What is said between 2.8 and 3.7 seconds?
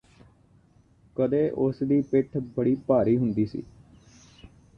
ਭਾਰੀ ਹੁੰਦੀ ਸੀ